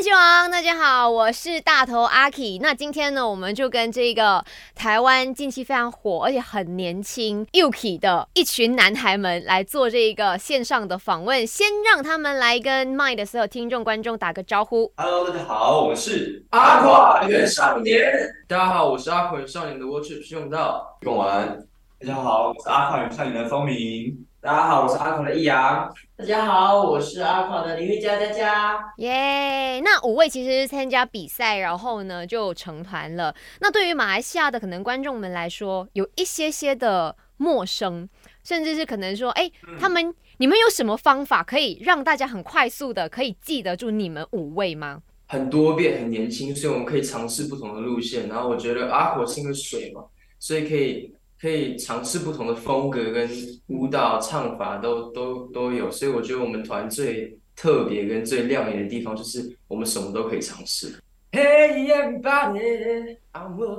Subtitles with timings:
[0.00, 2.56] 人气王，大家好，我是大头阿 K。
[2.62, 4.42] 那今天呢，我们就跟这个
[4.74, 11.46] 台湾近期非常火而且很年轻 Yuki 的一群男孩们来做这个线上的访问。
[11.46, 14.90] 先让他们来跟 My 的所有听众观众打个招呼。
[14.96, 18.10] Hello，大家好，我是阿垮原少年，
[18.48, 20.96] 大家好，我是阿奎少年的 Watch 徐永道。
[21.02, 21.46] 用完。
[22.00, 24.26] 大家好，我是阿跨原少年的风鸣。
[24.42, 25.94] 大家好，我是阿狂的易阳。
[26.16, 28.80] 大家好，我是阿狂的林玉佳佳佳。
[28.96, 33.34] 耶那五位其实参加比赛，然后呢就成团了。
[33.60, 38.08] 那对于马来西亚的可能观众们来说，有一些些的陌生，
[38.42, 45.02] 甚至是可能说，哎、他们你们有什么方法可以让大家很快速的可以记得住你们五位吗？
[45.28, 48.26] 很多变，很年轻，所以我们可以尝试不同的路线。
[48.26, 50.02] 然后我觉得阿火是因为水嘛，
[50.38, 53.28] 所以可以可以尝试不同的风格跟
[53.68, 55.90] 舞蹈唱法都都都有。
[55.90, 60.94] 所以我觉得我们团最特别跟最亮眼的地方就是我们什么都可以尝试。
[61.32, 63.78] Hey everybody, I'm Will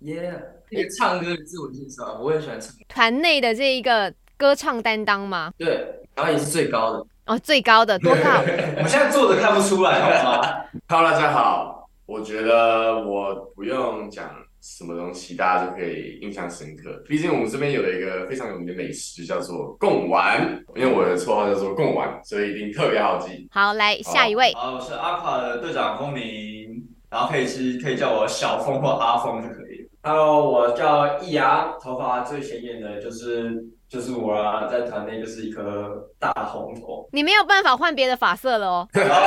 [0.00, 2.72] Yeah，那个唱歌的自我介绍，我也喜欢唱。
[2.88, 5.52] 团内的这一个歌唱担当吗？
[5.58, 5.84] 对，
[6.14, 7.06] 然后也是最高的。
[7.26, 8.40] 哦，最高的 多高？
[8.76, 10.48] 我们现在坐着看不出来，好吗
[10.88, 11.90] ？Hello，大家好。
[12.06, 14.30] 我觉得我不用讲
[14.68, 17.00] 什么东西，大家就可以印象深刻。
[17.06, 20.60] 毕竟我们这边有了一个非常有名的美食，叫做贡丸。
[20.74, 23.46] 因为我的绰号叫做贡丸，所以一定特别好记。
[23.52, 24.52] 好，来下一位。
[24.54, 29.88] 好，我是阿卡的队长风鸣，然后可以是可以叫我小风或阿风就可以了。
[30.02, 37.08] Hello，我叫易阳，头发最显眼的就是就是我啊，在团内就是一颗大红头。
[37.12, 38.88] 你没有办法换别的发色了哦。
[38.92, 39.26] 然后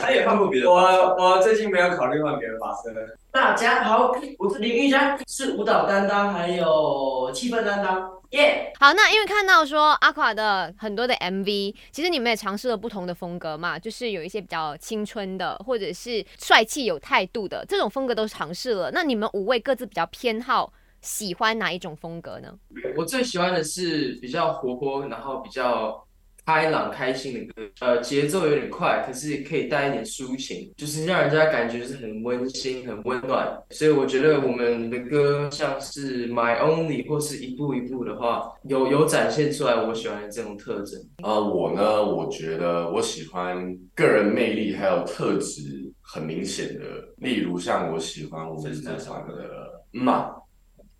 [0.00, 0.70] 他也换过别的。
[0.70, 0.76] 我
[1.16, 2.90] 我最近没有考虑换别的发色。
[3.30, 8.10] 大家好，我是林玉佳，是舞蹈担当，还有气氛担当。
[8.30, 18.90] 耶、好，那因为看到说阿垮的很多的 MV，其实你们也尝试了不同的风格嘛，就是有一些比较青春的，或者是帅气有态度的这种风格都尝试了。
[18.92, 22.54] 那你们五位各自比较偏好喜欢哪一种风格呢？
[22.96, 26.06] 我最喜欢的是比较活泼，然后比较
[26.44, 33.46] 开朗、开心的歌，呃，节奏有点快，可是可以带一点抒情，就是让人家感觉是很温馨、很温暖。
[33.70, 41.00] 所以我觉得我们的歌像是 My Only 或是一步一步的话，有有展现出来我喜欢的这种特征。
[41.22, 45.62] 呃，我呢，我觉得我喜欢个人魅力还有特质
[46.00, 46.84] 很明显的，
[47.18, 50.04] 例如像我喜欢我们这团的嗯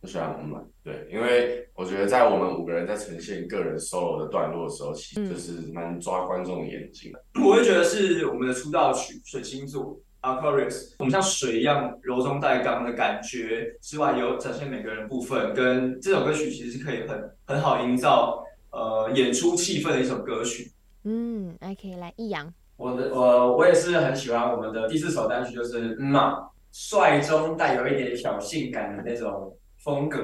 [0.01, 7.23] 嘛，我喜欢嗯嘛，对，因为我觉得在我们五个人在呈现个人 solo 的段落的时候，其实就是蛮抓观众的眼睛的。
[7.45, 9.85] 我会觉得是我们的出道曲《水星座》
[10.23, 20.71] Aquarius，我们像水一样柔中带刚的感觉之外，有展现每个人部分，跟这首歌曲其实是可以很很好营造呃演出气氛的一首歌曲。
[21.05, 22.53] 嗯，OK，来易阳。
[22.77, 30.19] 我的我我也是很喜欢我们的第四首单曲，就是嗯嘛，帅中带有一点小性感的那种风格，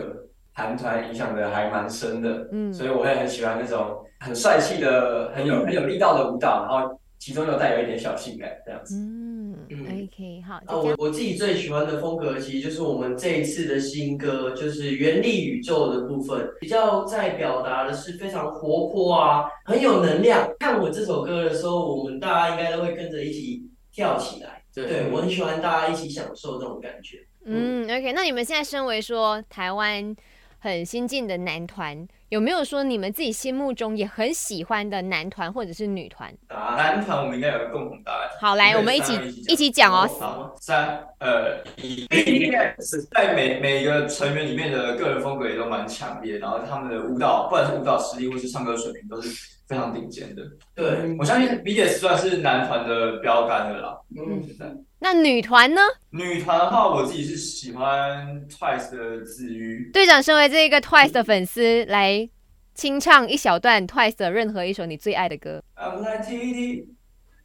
[0.52, 8.96] 韩团影响的还蛮深的，嗯所以我会很喜欢那种很帅气的、很有很有力道的舞蹈，然后其中又带有一点小性感这样子。
[8.96, 20.48] 嗯嗯，OK，好，啊，我我自己最喜欢的风格，其实就是我们这一次的新歌，就是原力宇宙的部分，比较在表达的是非常活泼啊，很有能量。
[20.58, 24.55] 看我这首歌的时候，我们大家应该都会跟着一起跳起来。
[24.84, 27.18] 对我很喜欢大家一起享受这种感觉。
[27.44, 30.14] 嗯，OK，那你们现在身为说台湾
[30.58, 36.34] 很新进的男团，有没有说你们自己心目中也很喜欢的男团或者是女团？
[36.48, 38.28] 啊男团我们应该有个共同答案。
[38.40, 39.14] 好，来，我们一起
[39.48, 40.08] 一起讲哦。
[40.18, 42.06] 好，三二一，
[42.80, 49.28] 是在每每个成员里面的个人风格也都蛮强烈，然后他们的舞蹈，不管是舞蹈实力或是唱歌水平，都是
[49.68, 50.42] 非常顶尖的。
[50.74, 53.98] 对，我相信 BTS 算是男团的标杆的啦。
[54.16, 54.42] 嗯，
[54.98, 55.80] 那女团呢？
[56.10, 59.90] 女团的话，我自己是喜欢 Twice 的子瑜。
[59.92, 62.28] 队长身为这个 Twice 的粉丝，来
[62.74, 65.62] 清唱一小段 Twice 的任何一首你最爱的歌。
[65.76, 66.86] I'm like TD。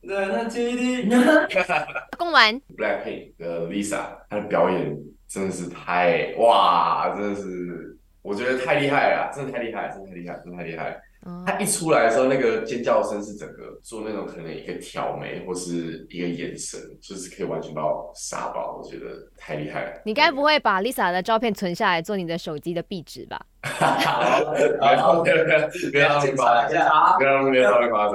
[2.18, 4.00] 公完，Blackpink 的 Lisa，
[4.32, 4.98] 她的表演
[5.28, 11.32] 真的是太哇，真的是我觉得太厉害了啦，真的太厉害，真的太厉害，真的太厉害了。
[11.32, 19.06] 哦她一出来的时候，那个尖叫声是整个做那种可能一个挑眉或是一个眼神，就是可以完全把我杀爆，我觉得
[19.38, 20.02] 太厉害了。
[20.06, 23.40] 你该不会把 Lisa 的照片存下来做你的手机的壁纸吧？
[23.62, 25.60] 不要不要不要
[25.92, 28.10] 不要这么夸张，不要不要夸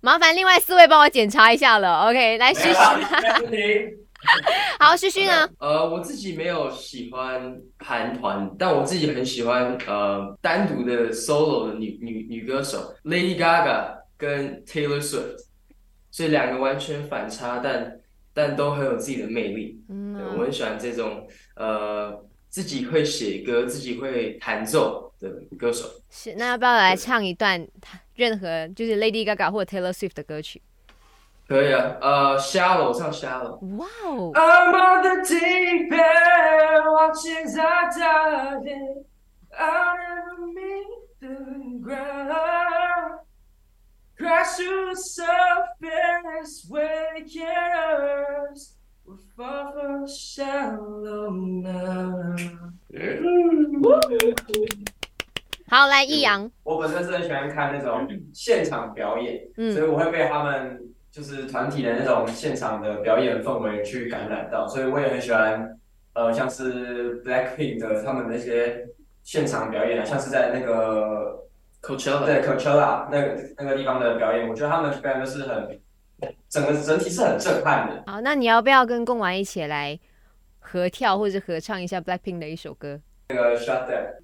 [0.00, 2.08] 麻烦另外四位帮我检查一下了。
[2.08, 3.98] OK，来旭旭，
[4.78, 5.48] 好，旭旭呢？
[5.58, 15.44] 呃，我自己没有喜欢韩团，但我自己很喜欢呃单独的 solo 的女女女歌手 Lady Gaga 跟 Taylor Swift。
[16.10, 17.98] 所以两个完全反差，但
[18.32, 19.82] 但都很有自己的魅力。
[19.88, 21.26] 嗯对，我很喜欢这种
[21.56, 25.28] 呃自己会写歌、自己会弹奏的
[25.58, 25.88] 歌手。
[26.10, 27.66] 是，那要不要来唱一段
[28.14, 30.62] 任何就是 Lady Gaga 或者 Taylor Swift 的歌曲？
[31.46, 33.58] 可以啊，呃，Shallow 唱 Shallow。
[33.76, 37.62] 哇哦，I'm on the deep end, watching the
[38.64, 39.04] end.
[39.56, 40.88] I'll never meet
[41.20, 41.36] the
[41.82, 43.20] ground.
[44.16, 48.78] Crash to the surface, waking us.
[49.06, 52.34] We're far from shallow now.
[55.68, 60.80] 好，来易阳，我本身是很喜欢看那种现场表演，所以嗯，我会被他们
[61.14, 65.78] 就是团体的那种现场的表演氛围去感染到，所以我也很喜欢，
[66.12, 68.84] 呃，像是 Blackpink 的他们那些
[69.22, 71.38] 现场表演啊，像是在那个
[71.80, 75.80] Coachella，对 Coachella 那个那个地方的表演，我觉得他们的表演都是很
[76.48, 78.02] 整个整体是很震撼的。
[78.10, 79.96] 好，那你要不要跟贡丸一起来
[80.58, 83.00] 合跳或者合唱一下 Blackpink 的一首歌？
[83.28, 84.14] 那个 Shut down，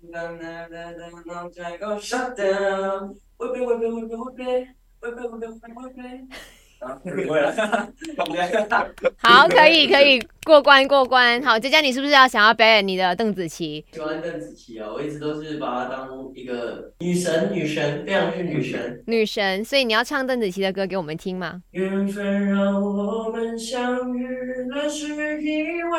[9.18, 11.42] 好可以可以过关过关。
[11.42, 13.84] 好佳佳你是不是要想要表演你的邓紫棋？
[13.92, 19.02] 喜欢邓紫棋啊我一直都是把她当一个女神女神这样是女神。
[19.06, 21.62] 女神所以你要唱邓紫棋的歌给我们听吗？
[21.72, 24.26] 缘分让我们相遇
[24.68, 25.98] 乱世以外。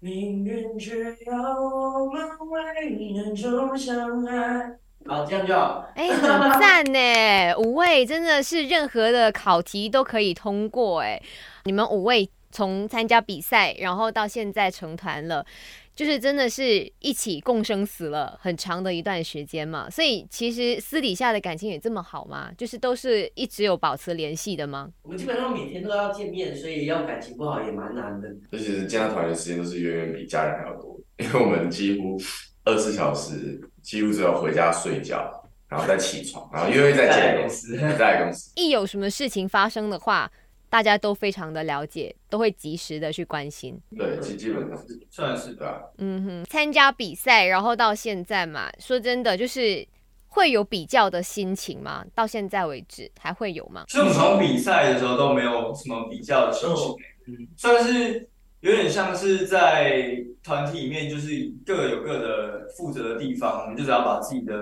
[0.00, 0.96] 命运却
[1.26, 4.78] 要我们危难中相爱。
[5.12, 5.86] 好，这样就好。
[5.94, 7.54] 哎、很赞呢！
[7.60, 11.20] 五位真的是任何的考题都可以通过哎。
[11.64, 15.44] 你们五位从参加比赛，然后到现在成团了，
[15.94, 19.88] 就是真的是一起共生死了很长的一段时间嘛。
[19.90, 22.50] 所以其实私底下的感情也这么好吗？
[22.56, 24.88] 就是都是一直有保持联系的吗？
[25.02, 28.28] 我们基本上每天都要见面，所以要感情不好也蛮难的。
[28.50, 32.18] 而且是见到团员的时间都是远远比家人还要多，因为我们几乎
[32.64, 38.52] 二十四小时几乎只有回家睡觉，然后再起床，然后又会再再来见公司 再来公司。
[38.56, 40.30] 一有什么事情发生的话，
[40.68, 43.78] 大家都非常的了解，都会及时的去关心。
[43.96, 45.80] 对，基基本上是算是对啊。
[45.98, 49.86] 嗯哼，参加比赛，然后到现在嘛，说真的，就是
[50.28, 52.04] 会有比较的心情吗？
[52.14, 53.84] 到现在为止还会有吗？
[53.88, 58.28] 其实我们从比赛的时候都没有什么比较的心情、嗯算是
[58.62, 61.30] 有点像是在团体里面，就是
[61.66, 64.54] 各有各的负责的地方，我们就只要把自己的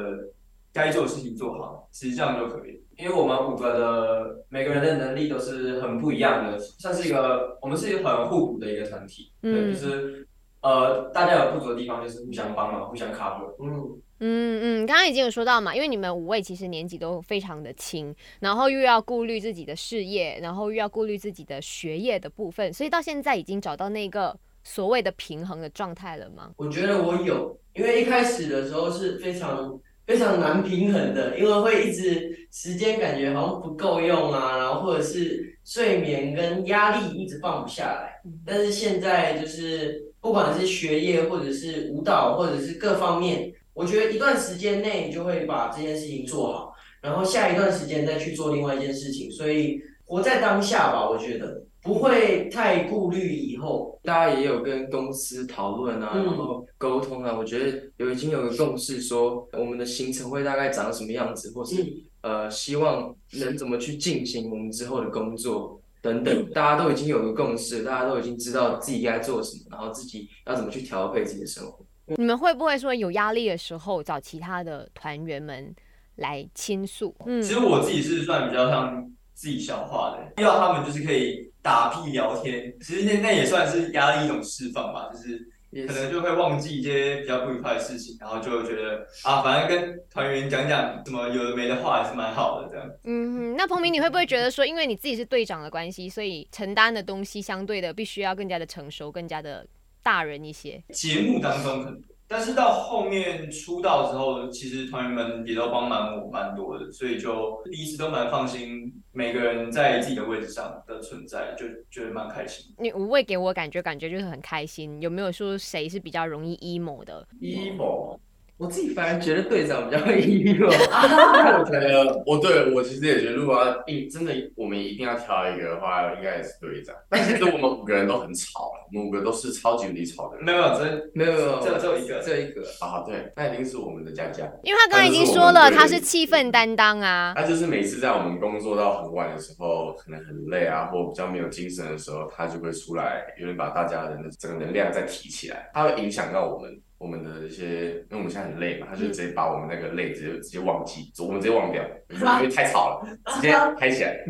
[0.73, 2.83] 该做的事情做好，其实这样就可以。
[2.99, 10.27] 因为我们五个的每个人的能力都是很不一样的，像是一个我们是一个很互补的一个团体，对，嗯就是
[10.61, 13.55] 呃大家有不足的地方就是互相帮忙、互相 cover。
[13.63, 26.51] 嗯，嗯嗯，刚刚已经有说到嘛，因为你们五位其实年纪都非常的轻，然后又要顾虑自己的事业，然后又要顾虑自己的学业的部分，所以到现在已经找到那个所谓的平衡的状态了吗？
[26.59, 38.21] 我觉得我有，因为一开始的时候是非常非常难平衡的，因为会一直时间感觉好像不够用啊，然后或者是睡眠跟压力一直放不下来。
[38.45, 43.51] 但是现在就是不管是学业或者是舞蹈或者是各方面，
[43.81, 53.99] 我觉得一段时间内你就会把这件事情做好，然后下一段时间再去做另外一件事情，所以活在当下吧，我觉得不会太顾虑以后。
[54.03, 61.77] 大家也有跟公司讨论啊，嗯然后沟通啊，我觉得有已经有个共识，说我们的行程会大概长什么样子，或是、
[62.21, 71.83] 呃希望能怎么去进行我们之后的工作等等，大家都已经有个共识，大家都已经知道自己该做什么，然后自己要怎么去调配自己的生活。
[72.17, 75.75] 你们会不会说有压力的时候找其他的团员们
[76.17, 77.15] 来倾诉？
[77.27, 92.87] 嗯其实我自己是算比较像自己消化的，遇到他们就是可以打屁聊天，其实那那也算是压力一种释放吧，就是也可能就会忘记一些比较不愉快的事情，然后就会觉得啊，反正跟团员讲讲什么有的没的话，也是蛮好的这样。
[93.05, 99.65] 嗯哼，那彭明，你会不会觉得说，因为你自己是队长的关系，所以承担的东西相对的必须要更加的成熟，更加的
[100.03, 100.83] 大人一些？
[100.93, 112.73] 节目当中可能，但是到后面出道之后，其实团员们也都帮忙我蛮多的，所以就第一直都蛮放心，每个人在自己的位置上的存在，就觉得蛮开心。
[112.79, 115.01] 你五位给我感觉，感觉就是很开心。
[115.03, 118.19] 有没有说谁是比较容易 emo 的？emo，
[118.61, 120.67] 我自己反而觉得队长比较 emo。
[120.67, 126.95] 我觉得，我对我其实也觉得，如果要硬真的我们一定要挑一个的话，应该也是队长。
[127.09, 130.45] 但其实我们五个人都很吵， 我们五个都是超级无敌吵的人。
[130.45, 132.61] 没有没有，真没有没有，这只有一个这一个。
[132.81, 134.45] 啊，对，那一定是我们的佳佳。
[134.63, 137.33] 因为他刚才已经说了，他是气氛担当啊。
[137.35, 146.79] 他就是每次在我们工作到很晚的时候，可能很累啊，或比较没有精神的时候，他就会出来，有点把大家的整个能量再提起来，他会影响到我们。
[147.01, 154.23] 我们的一些，因为我们现在很累嘛，他就直接把我们那个累直接直接忘记，我们直接忘掉，因为太吵了， 直接开起来。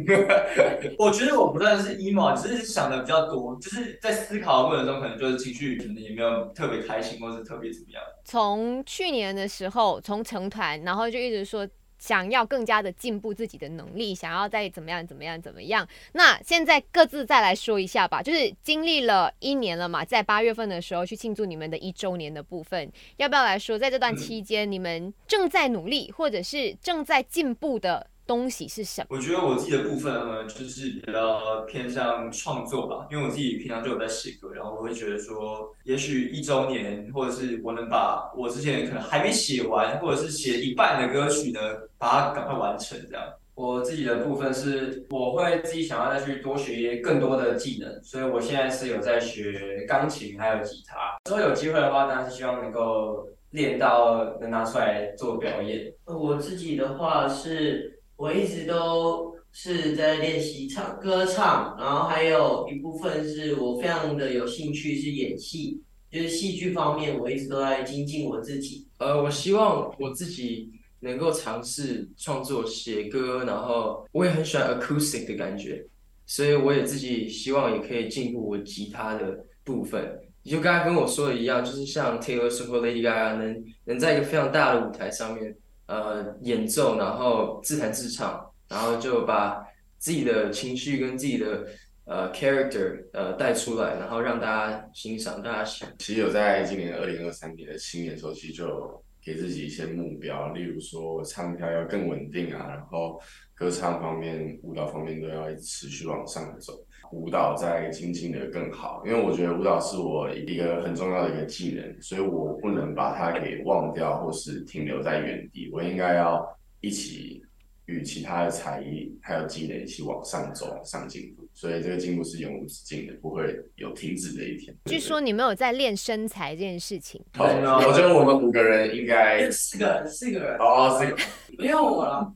[0.97, 8.01] 我觉得我不算是 emo，只是想的比较多，就是在思考的过程中，可能就是情绪可能也没有特别开心，或是特别怎么样。
[8.25, 11.67] 从去年的时候，从成团，然后就一直说。
[12.01, 15.87] 想要更加的进步自己的能力，想要再怎么样怎么样怎么样？
[16.15, 18.21] 那现在各自再来说一下吧。
[18.21, 23.79] 就是经历了一年了嘛，在八月份的时候去庆祝你们的一周年的部分，要不要来说？
[23.79, 28.10] 在这段期间，你们正在努力，或者是正在进步的？
[28.31, 29.07] 东西是什么？
[29.11, 41.59] 我觉得我自己的部分呢，就是比较偏向创作吧，因为我自己平常就有在写歌，然后我会觉得说，也许一周年，或者是我能把我之前可能还没写完，或者是写一半的歌曲呢，
[41.99, 43.27] 把它赶快完成这样。
[43.57, 51.19] 我自己的部分是，我会自己想要再去多学一些更多的技能，所以我现在是有在学钢琴还有吉他。
[51.25, 55.93] 之后有机会的话，当然是希望能够练到能拿出来做表演。
[56.05, 57.97] 我自己的话是。
[58.21, 68.87] 我一直都是在练习唱歌唱，然后还有一部分是我非常的有兴趣是演戏，就是戏剧方面，我一直都在精进我自己。
[68.99, 75.83] 呃，我希望我自己能够尝试创作写歌，然后我也很喜欢 acoustic 的感觉，
[76.27, 80.21] 所以我也自己希望也可以进步我吉他的部分。
[80.43, 85.57] 你就刚才跟我说的一样，就是像 Taylor Swift、Lady Gaga 能能在一个非常大的舞台上面。
[85.91, 89.61] 呃，演奏，然后自弹自唱，然后就把
[89.99, 91.67] 自己的情绪跟自己的
[92.05, 95.85] 呃 character 呃带出来，然后让大家欣赏，大家喜。
[95.99, 103.21] 其实有在今年二零二三年的新年时候，其实就给自己一些目标，例如说唱跳要更稳定啊，然后
[103.53, 106.87] 歌唱方面、舞蹈方面都要持续往上走。
[107.13, 116.47] 舞蹈在精进的更好，因为我觉得舞蹈是我一个很重要的一个技能，所以我不能把它给忘掉或是停留在原地，我应该要
[116.81, 117.43] 一起
[117.91, 121.45] 与其他的才艺还有技能一起往上走，往上进步。
[121.53, 124.73] 所以这个进步是永无止境的，不会有停止的一天。
[124.85, 127.21] 据说你们有在练身材这件事情。
[127.37, 131.17] 我觉得我们五个人应该四个人，四个人哦，四个，
[131.57, 132.33] 不用我了。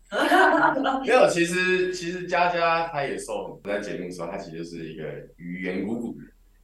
[1.04, 5.04] 没有，其实其实佳佳她也瘦，在节目的时候她其实是一个
[5.36, 6.16] 语言鼓鼓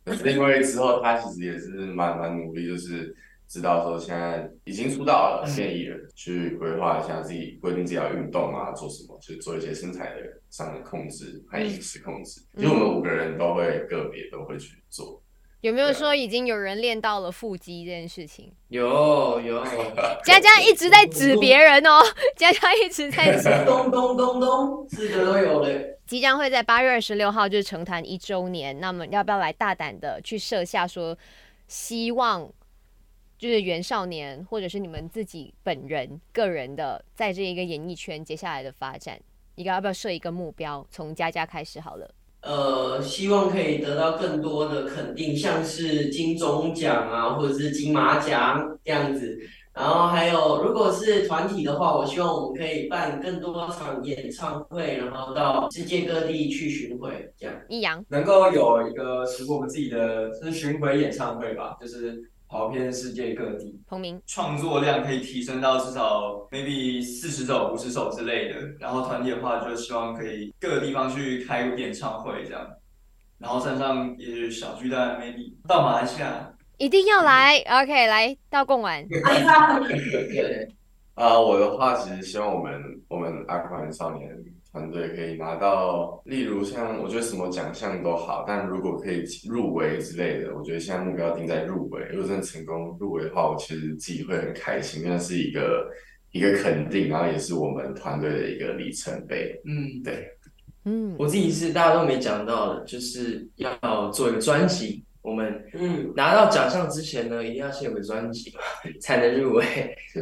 [0.04, 3.14] 的，是因为之后她其实也是蛮蛮努力，就是。
[3.50, 12.40] 知道说现在已经出道了，建议人去规划一下自己，规定自己要运动啊，做什么，去做一些身材的上的控制，还有饮食控制。
[12.56, 15.20] 因为我们五个人都会个别都会去做。
[15.62, 18.52] 有没有说已经有人练到了腹肌这件事情？
[18.68, 19.64] 有有，
[20.24, 22.00] 佳佳一直在指别人哦，
[22.36, 23.48] 佳佳一直在指。
[23.66, 25.98] 咚咚咚咚，四个都有嘞。
[26.06, 31.18] 即将会在八月二十六号就是成团一周年，那么要不要来大胆的去设下说
[31.66, 32.48] 希望？
[33.40, 39.18] 就是袁少年，或者是你们自己本人个人的，在这一个演艺圈接下来的发展，
[39.54, 40.86] 一个要不要设一个目标？
[40.90, 42.14] 从佳佳开始好了。
[42.42, 49.40] 呃，希望可以得到更多的肯定，像是金钟奖啊，或者是金马奖这样子。
[49.72, 57.56] 然后还有，如果是团体的话，我希望我们可以办更多场演唱会，然后到世界各地去巡回，这样。
[57.70, 62.30] 易阳能够有一个属于我们自己的，就是巡回演唱会吧，就是。
[62.50, 68.56] 跑遍世界各地，同名创作量可以提升到至少 maybe 四十首、五十首之类的。
[68.80, 72.68] 然后团体的话，就希望可以各个地方去开演唱会这样。
[73.38, 77.56] 然后山上也是小巨蛋，maybe 到马来西亚一定要来。
[77.58, 79.06] OK，来到贡丸。
[81.14, 84.28] 啊，我的话其实希望我们我们阿宽少年。
[84.72, 92.00] 团队可以拿到，例如像我觉得什么奖项都好，但如果可以入围之类的，我觉得现在目标定在入围。
[92.12, 95.90] 如果真的成功入围的话，我其实自己会很开心，因为是一个
[96.30, 99.60] 一个肯定，然后也是我们团队的一个里程碑。
[99.64, 100.28] 嗯，对，
[100.84, 105.04] 嗯，我自己是大家都没讲到的，就是要做一个专辑。
[105.22, 108.60] 我们嗯拿到奖项之前呢，一定要先有个专辑嘛，
[109.00, 109.64] 才能入围。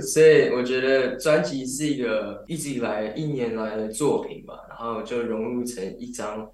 [0.03, 6.51] 所以我觉得专辑是一个一直以来一年来的作品吧，然后就融入成一张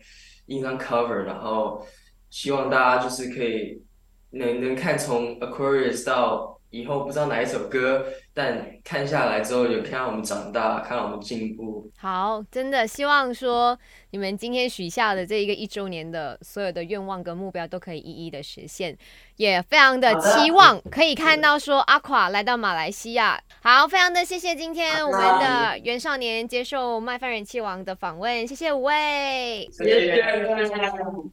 [0.47, 1.87] 一张 cover，然后
[2.29, 3.83] 希望大家就是可以
[4.31, 8.05] 能能看从 Aquarius 到以后不知道哪一首歌，
[8.35, 11.89] 但看下来之后有看到我们长大，看到我们进步。
[11.97, 13.79] 好，真的希望说
[14.11, 18.97] 你们今天许下的这一个一周年的所有的愿望跟目标都可以一一的实现，
[19.37, 23.41] 也非常的期望可以看到说阿垮来到马来西亚。
[23.63, 29.69] 好，非常的谢谢今天我们的袁少年接受麦饭人气王的访问，谢谢五位。
[29.71, 31.31] 谢谢。